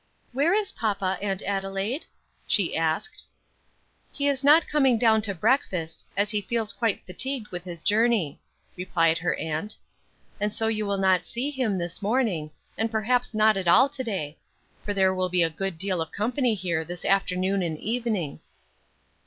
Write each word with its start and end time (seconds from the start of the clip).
"Where 0.31 0.55
is 0.55 0.71
papa, 0.71 1.19
Aunt 1.21 1.43
Adelaide?" 1.43 2.07
she 2.47 2.75
asked. 2.75 3.27
"He 4.11 4.27
is 4.27 4.43
not 4.43 4.67
coming 4.67 4.97
down 4.97 5.21
to 5.21 5.35
breakfast, 5.35 6.03
as 6.17 6.31
he 6.31 6.41
feels 6.41 6.73
quite 6.73 7.05
fatigued 7.05 7.49
with 7.49 7.65
his 7.65 7.83
journey," 7.83 8.39
replied 8.75 9.19
her 9.19 9.35
aunt; 9.35 9.77
"so 10.49 10.65
you 10.69 10.87
will 10.87 10.97
not 10.97 11.27
see 11.27 11.51
him 11.51 11.77
this 11.77 12.01
morning, 12.01 12.49
and 12.79 12.89
perhaps 12.89 13.35
not 13.35 13.57
at 13.57 13.67
all 13.67 13.89
to 13.89 14.03
day, 14.03 14.37
for 14.83 14.91
there 14.95 15.13
will 15.13 15.29
be 15.29 15.43
a 15.43 15.51
good 15.51 15.77
deal 15.77 16.01
of 16.01 16.11
company 16.11 16.55
here 16.55 16.83
this 16.83 17.05
afternoon 17.05 17.61
and 17.61 17.77
evening." 17.77 18.39